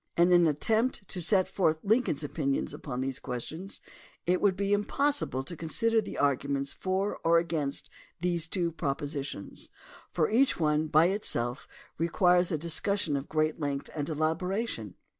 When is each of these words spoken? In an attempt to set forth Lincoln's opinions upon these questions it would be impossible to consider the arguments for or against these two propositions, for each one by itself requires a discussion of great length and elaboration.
In 0.17 0.31
an 0.31 0.47
attempt 0.47 1.07
to 1.09 1.21
set 1.21 1.47
forth 1.47 1.77
Lincoln's 1.83 2.23
opinions 2.23 2.73
upon 2.73 3.01
these 3.01 3.19
questions 3.19 3.79
it 4.25 4.41
would 4.41 4.55
be 4.55 4.73
impossible 4.73 5.43
to 5.43 5.55
consider 5.55 6.01
the 6.01 6.17
arguments 6.17 6.73
for 6.73 7.19
or 7.23 7.37
against 7.37 7.87
these 8.19 8.47
two 8.47 8.71
propositions, 8.71 9.69
for 10.09 10.27
each 10.31 10.59
one 10.59 10.87
by 10.87 11.09
itself 11.09 11.67
requires 11.99 12.51
a 12.51 12.57
discussion 12.57 13.15
of 13.15 13.29
great 13.29 13.59
length 13.59 13.91
and 13.93 14.09
elaboration. 14.09 14.95